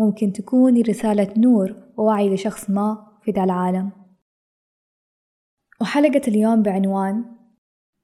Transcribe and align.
ممكن 0.00 0.32
تكون 0.32 0.80
رسالة 0.80 1.34
نور 1.36 1.76
ووعي 1.96 2.34
لشخص 2.34 2.70
ما 2.70 3.06
في 3.22 3.30
ذا 3.30 3.44
العالم. 3.44 3.90
وحلقة 5.80 6.22
اليوم 6.28 6.62
بعنوان 6.62 7.24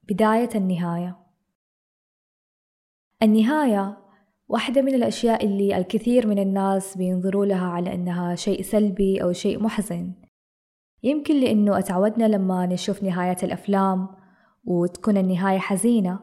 بداية 0.09 0.49
النهاية. 0.55 1.17
النهاية 3.23 3.97
واحدة 4.47 4.81
من 4.81 4.93
الأشياء 4.93 5.45
اللي 5.45 5.77
الكثير 5.77 6.27
من 6.27 6.39
الناس 6.39 6.97
بينظروا 6.97 7.45
لها 7.45 7.67
على 7.67 7.93
أنها 7.93 8.35
شيء 8.35 8.61
سلبي 8.61 9.23
أو 9.23 9.31
شيء 9.31 9.63
محزن. 9.63 10.13
يمكن 11.03 11.35
لأنه 11.39 11.79
أتعودنا 11.79 12.25
لما 12.25 12.65
نشوف 12.65 13.03
نهاية 13.03 13.37
الأفلام 13.43 14.07
وتكون 14.65 15.17
النهاية 15.17 15.59
حزينة 15.59 16.19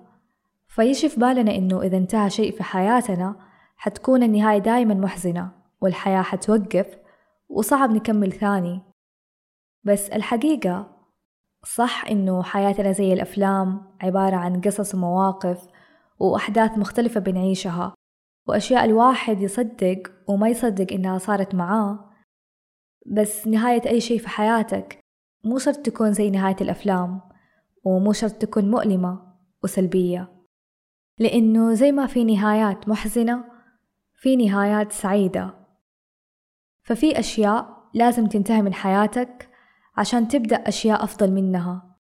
فيجي 0.68 1.08
في 1.08 1.20
بالنا 1.20 1.56
إنه 1.56 1.82
إذا 1.82 1.96
انتهى 1.96 2.30
شيء 2.30 2.52
في 2.52 2.62
حياتنا 2.62 3.36
حتكون 3.76 4.22
النهاية 4.22 4.58
دايما 4.58 4.94
محزنة. 4.94 5.63
والحياة 5.84 6.22
حتوقف 6.22 6.98
وصعب 7.48 7.90
نكمل 7.90 8.32
ثاني. 8.32 8.82
بس 9.84 10.08
الحقيقة 10.08 10.96
صح 11.64 12.04
إنه 12.10 12.42
حياتنا 12.42 12.92
زي 12.92 13.12
الأفلام 13.12 13.96
عبارة 14.00 14.36
عن 14.36 14.60
قصص 14.60 14.94
ومواقف 14.94 15.66
وأحداث 16.18 16.78
مختلفة 16.78 17.20
بنعيشها 17.20 17.94
وأشياء 18.48 18.84
الواحد 18.84 19.40
يصدق 19.40 20.02
وما 20.28 20.48
يصدق 20.48 20.92
إنها 20.92 21.18
صارت 21.18 21.54
معاه. 21.54 22.10
بس 23.06 23.46
نهاية 23.46 23.88
أي 23.90 24.00
شيء 24.00 24.18
في 24.18 24.28
حياتك 24.28 24.98
مو 25.44 25.58
شرط 25.58 25.76
تكون 25.76 26.12
زي 26.12 26.30
نهاية 26.30 26.56
الأفلام 26.60 27.20
ومو 27.84 28.12
شرط 28.12 28.32
تكون 28.32 28.70
مؤلمة 28.70 29.34
وسلبية. 29.64 30.32
لأنه 31.18 31.74
زي 31.74 31.92
ما 31.92 32.06
في 32.06 32.24
نهايات 32.24 32.88
محزنة 32.88 33.44
في 34.14 34.36
نهايات 34.36 34.92
سعيدة. 34.92 35.63
ففي 36.84 37.18
أشياء 37.18 37.88
لازم 37.94 38.26
تنتهي 38.26 38.62
من 38.62 38.74
حياتك 38.74 39.50
عشان 39.96 40.28
تبدأ 40.28 40.56
أشياء 40.56 41.04
أفضل 41.04 41.30
منها. 41.30 41.96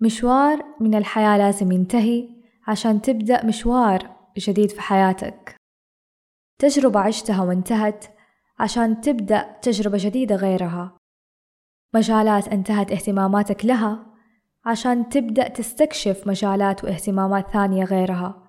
مشوار 0.00 0.64
من 0.80 0.94
الحياة 0.94 1.38
لازم 1.38 1.72
ينتهي 1.72 2.28
عشان 2.66 3.02
تبدأ 3.02 3.46
مشوار 3.46 4.16
جديد 4.38 4.70
في 4.70 4.80
حياتك. 4.80 5.56
تجربة 6.58 7.00
عشتها 7.00 7.42
وانتهت 7.42 8.04
عشان 8.58 9.00
تبدأ 9.00 9.58
تجربة 9.62 9.98
جديدة 10.00 10.36
غيرها. 10.36 10.96
مجالات 11.94 12.48
انتهت 12.48 12.92
اهتماماتك 12.92 13.64
لها 13.64 14.06
عشان 14.64 15.08
تبدأ 15.08 15.48
تستكشف 15.48 16.26
مجالات 16.26 16.84
واهتمامات 16.84 17.50
ثانية 17.50 17.84
غيرها. 17.84 18.48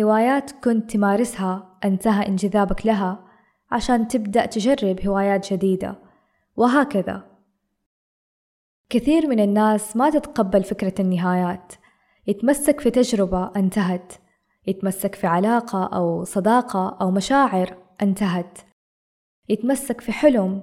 هوايات 0.00 0.50
كنت 0.50 0.90
تمارسها 0.90 1.78
انتهى 1.84 2.26
انجذابك 2.28 2.86
لها 2.86 3.31
عشان 3.72 4.08
تبدأ 4.08 4.46
تجرب 4.46 5.00
هوايات 5.06 5.52
جديدة. 5.52 5.98
وهكذا. 6.56 7.24
كثير 8.90 9.26
من 9.26 9.40
الناس 9.40 9.96
ما 9.96 10.10
تتقبل 10.10 10.64
فكرة 10.64 10.94
النهايات. 11.00 11.72
يتمسك 12.26 12.80
في 12.80 12.90
تجربة 12.90 13.50
انتهت. 13.56 14.12
يتمسك 14.66 15.14
في 15.14 15.26
علاقة 15.26 15.84
أو 15.84 16.24
صداقة 16.24 16.98
أو 17.00 17.10
مشاعر 17.10 17.76
انتهت. 18.02 18.58
يتمسك 19.48 20.00
في 20.00 20.12
حلم 20.12 20.62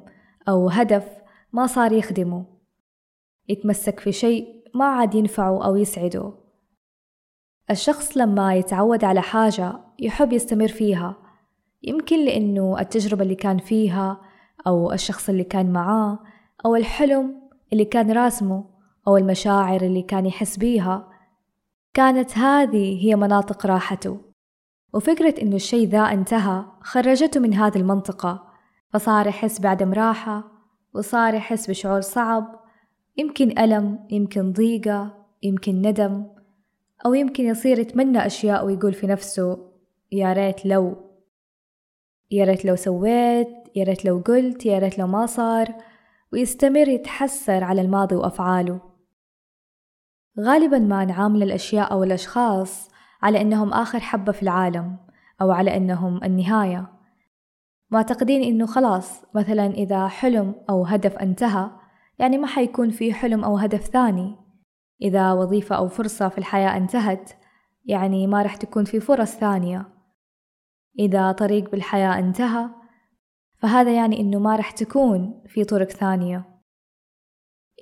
أو 0.50 0.70
هدف 0.70 1.08
ما 1.54 1.68
صار 1.68 1.92
يخدمه. 1.92 2.46
يتمسك 3.50 4.00
في 4.00 4.12
شيء 4.12 4.64
ما 4.76 4.86
عاد 4.86 5.16
ينفعه 5.16 5.66
أو 5.66 5.76
يسعده. 5.76 6.34
الشخص 7.72 8.18
لما 8.18 8.56
يتعود 8.56 9.04
على 9.04 9.22
حاجة 9.22 9.74
يحب 10.00 10.34
يستمر 10.34 10.68
فيها 10.68 11.29
يمكن 11.84 12.26
لأنه 12.26 12.80
التجربة 12.80 13.24
اللي 13.24 13.36
كان 13.36 13.58
فيها 13.58 14.22
أو 14.68 14.92
الشخص 14.92 15.30
اللي 15.30 15.44
كان 15.44 15.72
معاه 15.72 16.20
أو 16.66 16.76
الحلم 16.76 17.50
اللي 17.74 17.86
كان 17.86 18.12
راسمه 18.12 18.66
أو 19.08 19.18
المشاعر 19.18 19.82
اللي 19.82 20.02
كان 20.02 20.26
يحس 20.26 20.58
بيها 20.58 21.10
كانت 21.94 22.38
هذه 22.38 23.06
هي 23.06 23.16
مناطق 23.16 23.66
راحته. 23.66 24.30
وفكرة 24.94 25.42
إنه 25.42 25.56
الشيء 25.56 25.88
ذا 25.88 26.00
انتهى 26.00 26.66
خرجته 26.82 27.40
من 27.40 27.54
هذه 27.54 27.78
المنطقة 27.78 28.44
فصار 28.94 29.28
يحس 29.28 29.60
بعدم 29.60 29.94
راحة 29.94 30.52
وصار 30.94 31.34
يحس 31.34 31.70
بشعور 31.70 32.02
صعب 32.02 32.60
يمكن 33.18 33.60
ألم 33.60 34.00
يمكن 34.10 34.52
ضيقة 34.54 35.26
يمكن 35.44 35.82
ندم 35.82 36.26
أو 37.06 37.14
يمكن 37.14 37.46
يصير 37.46 37.80
يتمنى 37.80 38.26
أشياء 38.26 38.66
ويقول 38.66 38.94
في 38.94 39.08
نفسه 39.08 39.58
يا 40.12 40.34
ريت 40.34 40.66
لو. 40.66 41.09
يا 42.32 42.46
ريت 42.46 42.66
لو 42.66 42.76
سويت 42.76 43.48
يا 43.76 43.84
ريت 43.84 44.06
لو 44.06 44.24
قلت 44.26 44.66
يا 44.66 44.80
ريت 44.80 45.00
لو 45.00 45.08
ما 45.08 45.26
صار 45.26 45.76
ويستمر 46.34 46.88
يتحسر 46.88 47.64
على 47.64 47.82
الماضي 47.82 48.16
وأفعاله. 48.16 48.82
غالبا 50.40 50.80
ما 50.80 51.06
نعامل 51.06 51.44
الأشياء 51.44 51.92
أو 51.92 52.04
الأشخاص 52.04 52.90
على 53.22 53.42
أنهم 53.42 53.74
آخر 53.74 54.00
حبة 54.00 54.32
في 54.32 54.44
العالم 54.44 54.98
أو 55.42 55.52
على 55.52 55.78
أنهم 55.78 56.24
النهاية. 56.24 56.88
معتقدين 57.92 58.44
إنه 58.44 58.66
خلاص 58.66 59.24
مثلا 59.36 59.66
إذا 59.66 60.08
حلم 60.08 60.56
أو 60.70 60.86
هدف 60.86 61.18
انتهى 61.18 61.70
يعني 62.20 62.38
ما 62.38 62.48
حيكون 62.48 62.90
في 62.90 63.14
حلم 63.14 63.44
أو 63.44 63.58
هدف 63.58 63.82
ثاني. 63.82 64.36
إذا 65.02 65.34
وظيفة 65.34 65.76
أو 65.76 65.88
فرصة 65.88 66.30
في 66.30 66.38
الحياة 66.38 66.78
انتهت 66.78 67.32
يعني 67.86 68.28
ما 68.28 68.42
رح 68.42 68.56
تكون 68.56 68.84
في 68.84 69.00
فرص 69.00 69.36
ثانية. 69.36 69.99
إذا 71.00 71.32
طريق 71.32 71.72
بالحياة 71.72 72.20
انتهى 72.20 72.70
فهذا 73.58 73.96
يعني 73.96 74.20
إنه 74.20 74.40
ما 74.40 74.56
رح 74.56 74.72
تكون 74.72 75.44
في 75.48 75.64
طرق 75.64 75.90
ثانية. 75.90 76.46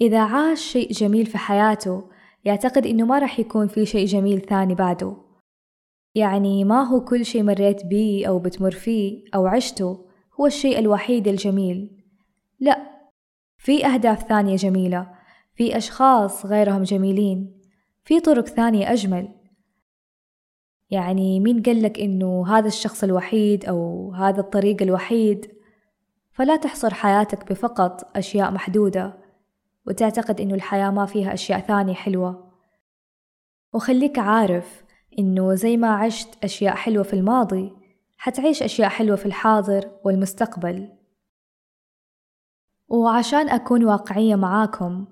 إذا 0.01 0.23
عاش 0.23 0.61
شيء 0.61 0.91
جميل 0.91 1.25
في 1.25 1.37
حياته 1.37 2.09
يعتقد 2.45 2.85
إنه 2.85 3.05
ما 3.05 3.19
رح 3.19 3.39
يكون 3.39 3.67
في 3.67 3.85
شيء 3.85 4.05
جميل 4.05 4.41
ثاني 4.41 4.75
بعده. 4.75 5.17
يعني 6.15 6.63
ما 6.63 6.83
هو 6.83 7.01
كل 7.05 7.25
شيء 7.25 7.43
مريت 7.43 7.85
بيه 7.85 8.27
أو 8.27 8.39
بتمر 8.39 8.71
فيه 8.71 9.23
أو 9.35 9.47
عشته 9.47 10.05
هو 10.39 10.45
الشيء 10.45 10.79
الوحيد 10.79 11.27
الجميل. 11.27 12.03
لا 12.59 12.77
في 13.57 13.85
أهداف 13.85 14.27
ثانية 14.27 14.55
جميلة 14.55 15.11
في 15.55 15.77
أشخاص 15.77 16.45
غيرهم 16.45 16.83
جميلين 16.83 17.61
في 18.03 18.19
طرق 18.19 18.45
ثانية 18.47 18.93
أجمل. 18.93 19.36
يعني 20.89 21.39
مين 21.39 21.61
قالك 21.61 21.99
إنه 21.99 22.47
هذا 22.47 22.67
الشخص 22.67 23.03
الوحيد 23.03 23.65
أو 23.65 24.11
هذا 24.13 24.39
الطريق 24.39 24.81
الوحيد؟ 24.81 25.51
فلا 26.31 26.55
تحصر 26.55 26.93
حياتك 26.93 27.49
بفقط 27.49 28.17
أشياء 28.17 28.51
محدودة 28.51 29.17
وتعتقد 29.87 30.41
إنه 30.41 30.55
الحياة 30.55 30.89
ما 30.89 31.05
فيها 31.05 31.33
أشياء 31.33 31.59
ثانية 31.59 31.93
حلوة. 31.93 32.51
وخليك 33.73 34.19
عارف 34.19 34.83
إنه 35.19 35.53
زي 35.53 35.77
ما 35.77 35.95
عشت 35.95 36.43
أشياء 36.43 36.75
حلوة 36.75 37.03
في 37.03 37.13
الماضي 37.13 37.73
حتعيش 38.17 38.63
أشياء 38.63 38.89
حلوة 38.89 39.15
في 39.15 39.25
الحاضر 39.25 39.91
والمستقبل. 40.03 40.89
وعشان 42.87 43.49
أكون 43.49 43.85
واقعية 43.85 44.35
معاكم 44.35 45.05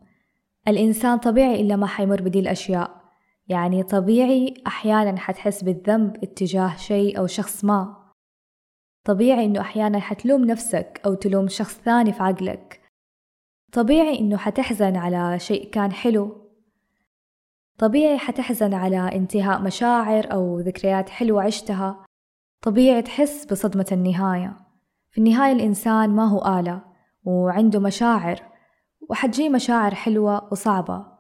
الإنسان 0.67 1.17
طبيعي 1.17 1.61
إلا 1.61 1.75
ما 1.75 1.87
حيمر 1.87 2.21
بدي 2.21 2.39
الأشياء. 2.39 3.04
يعني 3.47 3.83
طبيعي 3.83 4.53
أحيانا 4.67 5.19
حتحس 5.19 5.63
بالذنب 5.63 6.23
اتجاه 6.23 6.75
شيء 6.75 7.19
أو 7.19 7.27
شخص 7.27 7.65
ما. 7.65 8.05
طبيعي 9.03 9.45
إنه 9.45 9.61
أحيانا 9.61 9.99
حتلوم 9.99 10.45
نفسك 10.45 11.01
أو 11.05 11.13
تلوم 11.13 11.47
شخص 11.47 11.79
ثاني 11.79 12.13
في 12.13 12.23
عقلك. 12.23 12.81
طبيعي 13.73 14.19
إنه 14.19 14.37
حتحزن 14.37 14.95
على 14.95 15.39
شيء 15.39 15.69
كان 15.69 15.91
حلو. 15.91 16.51
طبيعي 17.77 18.17
حتحزن 18.17 18.73
على 18.73 18.97
انتهاء 18.97 19.61
مشاعر 19.61 20.31
أو 20.31 20.59
ذكريات 20.59 21.09
حلوة 21.09 21.43
عشتها. 21.43 22.05
طبيعي 22.61 23.01
تحس 23.01 23.45
بصدمة 23.45 23.87
النهاية. 23.91 24.59
في 25.11 25.17
النهاية 25.17 25.51
الإنسان 25.51 26.09
ما 26.09 26.25
هو 26.25 26.59
آلة 26.59 26.81
وعنده 27.23 27.79
مشاعر 27.79 28.41
وحتجي 29.09 29.49
مشاعر 29.49 29.95
حلوة 29.95 30.47
وصعبة. 30.51 31.14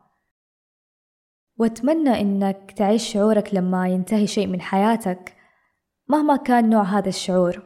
وأتمنى 1.57 2.21
إنك 2.21 2.73
تعيش 2.77 3.13
شعورك 3.13 3.53
لما 3.53 3.87
ينتهي 3.87 4.27
شيء 4.27 4.47
من 4.47 4.61
حياتك 4.61 5.33
مهما 6.07 6.35
كان 6.35 6.69
نوع 6.69 6.83
هذا 6.83 7.09
الشعور. 7.09 7.63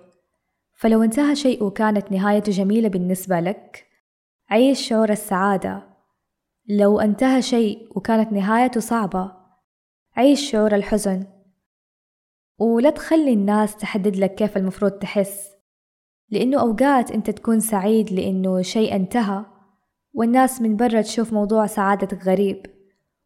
فلو 0.78 1.04
انتهى 1.04 1.36
شيء 1.36 1.64
وكانت 1.64 2.12
نهايته 2.12 2.52
جميلة 2.52 2.90
بالنسبة 2.90 3.40
لك 3.40 3.88
عيش 4.50 4.88
شعور 4.88 5.10
السعادة. 5.10 5.84
لو 6.70 7.00
انتهى 7.00 7.42
شيء 7.42 7.98
وكانت 7.98 8.32
نهايته 8.32 8.80
صعبة 8.80 9.32
عيش 10.18 10.52
شعور 10.52 10.76
الحزن. 10.76 11.26
ولا 12.60 12.90
تخلي 12.90 13.34
الناس 13.34 13.78
تحدد 13.78 14.16
لك 14.16 14.36
كيف 14.36 14.58
المفروض 14.58 14.92
تحس 14.92 15.50
لأنه 16.30 16.62
أوقات 16.62 17.12
أنت 17.12 17.30
تكون 17.30 17.60
سعيد 17.60 18.12
لأنه 18.12 18.62
شيء 18.62 18.96
انتهى 18.96 19.46
والناس 20.14 20.62
من 20.62 20.76
برا 20.76 21.02
تشوف 21.02 21.34
موضوع 21.34 21.66
سعادتك 21.66 22.26
غريب. 22.26 22.79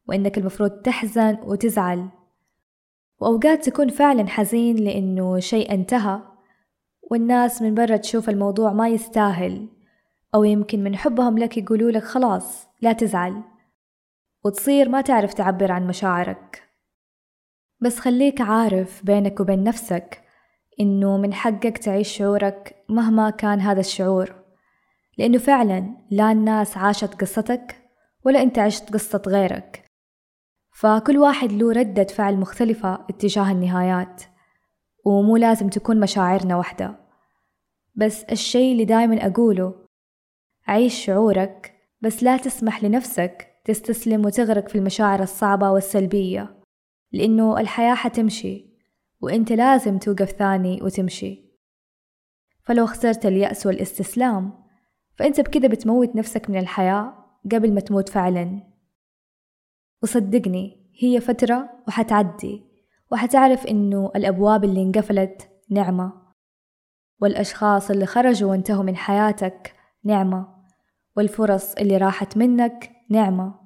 وإنك 0.08 0.38
المفروض 0.38 0.70
تحزن 0.70 1.38
وتزعل. 1.44 2.10
وأوقات 3.20 3.70
تكون 3.70 3.90
فعلا 3.90 4.28
حزين 4.28 4.76
لأنه 4.76 5.40
شيء 5.40 5.74
انتهى 5.74 6.20
والناس 7.12 7.62
من 7.62 7.74
برا 7.74 7.98
تشوف 7.98 8.30
الموضوع 8.30 8.74
ما 8.74 8.90
يستاهل 8.90 9.68
أو 10.36 10.44
يمكن 10.44 10.84
من 10.84 10.96
حبهم 10.96 11.38
لك 11.38 11.58
يقولوا 11.58 11.92
لك 11.92 12.04
خلاص 12.04 12.68
لا 12.82 12.94
تزعل. 12.94 13.42
وتصير 14.46 14.90
ما 14.90 15.02
تعرف 15.02 15.34
تعبر 15.34 15.72
عن 15.72 15.88
مشاعرك. 15.88 16.70
بس 17.80 18.00
خليك 18.00 18.42
عارف 18.42 19.06
بينك 19.06 19.40
وبين 19.40 19.64
نفسك 19.64 20.22
إنه 20.80 21.18
من 21.18 21.34
حقك 21.34 21.78
تعيش 21.78 22.18
شعورك 22.18 22.76
مهما 22.90 23.30
كان 23.30 23.60
هذا 23.60 23.80
الشعور. 23.80 24.36
لأنه 25.18 25.38
فعلا 25.38 25.96
لا 26.12 26.32
الناس 26.32 26.78
عاشت 26.78 27.22
قصتك 27.22 27.76
ولا 28.26 28.42
أنت 28.42 28.60
عشت 28.60 28.94
قصة 28.94 29.22
غيرك. 29.28 29.83
فكل 30.74 31.18
واحد 31.18 31.52
له 31.52 31.72
ردة 31.72 32.04
فعل 32.04 32.38
مختلفة 32.38 32.94
اتجاه 33.10 33.52
النهايات 33.52 34.24
ومو 35.06 35.38
لازم 35.38 35.70
تكون 35.70 36.00
مشاعرنا 36.00 36.56
واحدة 36.56 37.00
بس 37.96 38.24
الشي 38.24 38.72
اللي 38.72 38.86
دايما 38.86 39.28
أقوله 39.28 39.86
عيش 40.68 41.06
شعورك 41.06 41.74
بس 42.02 42.24
لا 42.24 42.38
تسمح 42.38 42.84
لنفسك 42.84 43.48
تستسلم 43.66 44.26
وتغرق 44.26 44.68
في 44.68 44.78
المشاعر 44.78 45.24
الصعبة 45.24 45.72
والسلبية 45.72 46.64
لأنه 47.12 47.60
الحياة 47.60 47.96
حتمشي 47.96 48.74
وإنت 49.22 49.52
لازم 49.52 49.98
توقف 49.98 50.32
ثاني 50.32 50.82
وتمشي. 50.82 51.54
فلو 52.64 52.84
اخترت 52.84 53.26
اليأس 53.26 53.66
والاستسلام 53.66 54.64
فأنت 55.16 55.42
بكده 55.42 55.68
بتموت 55.68 56.16
نفسك 56.16 56.50
من 56.50 56.60
الحياة 56.60 57.14
قبل 57.52 57.74
ما 57.74 57.80
تموت 57.80 58.10
فعلا. 58.10 58.73
وصدقني 60.04 60.92
هي 61.00 61.20
فترة 61.20 61.70
وحتعدي 61.88 62.64
وحتعرف 63.12 63.68
إنه 63.68 64.12
الأبواب 64.16 64.64
اللي 64.64 64.82
انقفلت 64.82 65.50
نعمة 65.70 66.14
والأشخاص 67.22 67.92
اللي 67.92 68.06
خرجوا 68.06 68.52
وانتهوا 68.52 68.84
من 68.84 68.96
حياتك 68.96 69.76
نعمة 70.04 70.66
والفرص 71.16 71.74
اللي 71.74 71.98
راحت 71.98 72.38
منك 72.38 72.92
نعمة 73.10 73.60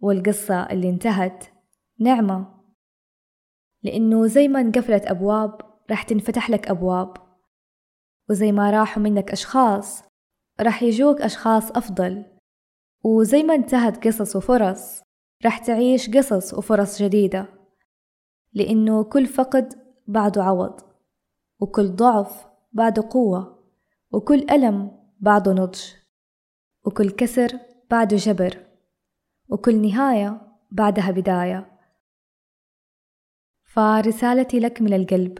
والقصة 0.00 0.62
اللي 0.62 0.90
انتهت 0.90 1.44
نعمة. 2.00 2.56
لأنه 3.82 4.26
زي 4.26 4.48
ما 4.48 4.60
انقفلت 4.60 5.06
أبواب 5.06 5.60
راح 5.90 6.02
تنفتح 6.02 6.50
لك 6.50 6.68
أبواب 6.68 7.16
وزي 8.30 8.52
ما 8.52 8.70
راحوا 8.70 9.02
منك 9.02 9.30
أشخاص 9.30 10.02
راح 10.60 10.82
يجوك 10.82 11.20
أشخاص 11.20 11.70
أفضل 11.70 12.24
وزي 13.04 13.42
ما 13.42 13.54
انتهت 13.54 14.06
قصص 14.06 14.36
وفرص. 14.36 15.05
راح 15.44 15.58
تعيش 15.58 16.10
قصص 16.10 16.54
وفرص 16.54 17.02
جديدة 17.02 17.48
لأنه 18.52 19.04
كل 19.04 19.26
فقد 19.26 19.74
بعده 20.06 20.42
عوض 20.42 20.80
وكل 21.60 21.88
ضعف 21.88 22.46
بعده 22.72 23.08
قوة 23.10 23.64
وكل 24.12 24.46
ألم 24.50 24.98
بعده 25.20 25.52
نضج 25.52 25.80
وكل 26.84 27.10
كسر 27.10 27.58
بعده 27.90 28.16
جبر 28.16 28.66
وكل 29.48 29.82
نهاية 29.82 30.40
بعدها 30.70 31.10
بداية. 31.10 31.78
فرسالتي 33.64 34.60
لك 34.60 34.82
من 34.82 34.94
القلب. 34.94 35.38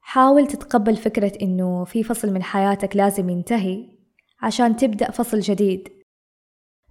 حاول 0.00 0.46
تتقبل 0.46 0.96
فكرة 0.96 1.32
إنه 1.42 1.84
في 1.84 2.02
فصل 2.02 2.30
من 2.30 2.42
حياتك 2.42 2.96
لازم 2.96 3.28
ينتهي 3.28 3.98
عشان 4.42 4.76
تبدأ 4.76 5.10
فصل 5.10 5.40
جديد. 5.40 5.97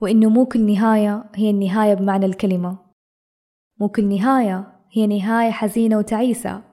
وإنه 0.02 0.30
مو 0.30 0.46
كل 0.46 0.66
نهاية 0.66 1.30
هي 1.36 1.50
النهاية 1.50 1.94
بمعنى 1.94 2.26
الكلمة. 2.26 2.80
مو 3.80 3.90
كل 3.90 4.06
نهاية 4.06 4.82
هي 4.92 5.08
نهاية 5.08 5.52
حزينة 5.52 5.98
وتعيسة. 5.98 6.64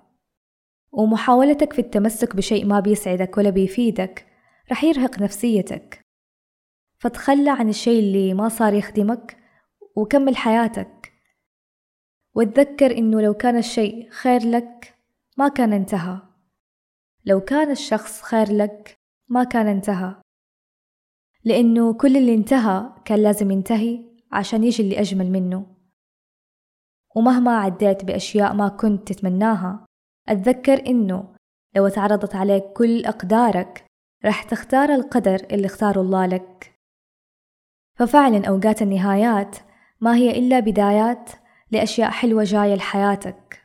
ومحاولتك 0.93 1.73
في 1.73 1.79
التمسك 1.79 2.37
بشيء 2.37 2.67
ما 2.67 2.81
بيسعدك 2.81 3.37
ولا 3.37 3.51
بيفيدك 3.51 4.27
رح 4.71 4.85
يرهق 4.85 5.21
نفسيتك. 5.21 6.01
فتخلى 6.99 7.51
عن 7.51 7.69
الشيء 7.69 7.99
اللي 7.99 8.35
ما 8.35 8.49
صار 8.49 8.75
يخدمك 8.75 9.37
وكمل 9.97 10.37
حياتك. 10.37 11.13
وتذكر 12.35 12.99
إنه 12.99 13.21
لو 13.21 13.35
كان 13.35 13.57
الشيء 13.57 14.11
خير 14.11 14.41
لك 14.47 14.95
ما 15.39 15.49
كان 15.49 15.73
انتهى. 15.73 16.19
لو 17.25 17.41
كان 17.41 17.71
الشخص 17.71 18.23
خير 18.23 18.53
لك 18.53 18.95
ما 19.29 19.45
كان 19.45 19.67
انتهى. 19.67 20.24
لأنه 21.45 21.93
كل 21.93 22.17
اللي 22.17 22.35
انتهى 22.35 22.91
كان 23.05 23.19
لازم 23.19 23.51
ينتهي 23.51 24.05
عشان 24.33 24.65
يجي 24.65 24.83
اللي 24.83 25.01
أجمل 25.01 25.31
منه. 25.31 25.67
ومهما 27.17 27.57
عديت 27.59 28.05
بأشياء 28.05 28.55
ما 28.55 28.69
كنت 28.69 29.13
تتمناها 29.13 29.87
أتذكر 30.29 30.87
إنه 30.87 31.35
لو 31.77 31.89
تعرضت 31.89 32.35
عليك 32.35 32.65
كل 32.65 33.05
أقدارك 33.05 33.85
رح 34.25 34.43
تختار 34.43 34.95
القدر 34.95 35.47
اللي 35.53 35.67
اختاره 35.67 36.01
الله 36.01 36.27
لك. 36.27 36.75
ففعلا 37.99 38.49
أوقات 38.49 38.83
النهايات 38.83 39.57
ما 40.01 40.17
هي 40.17 40.39
إلا 40.39 40.61
بدايات 40.61 41.31
لأشياء 41.71 42.11
حلوة 42.11 42.45
جاية 42.45 42.75
لحياتك. 42.75 43.64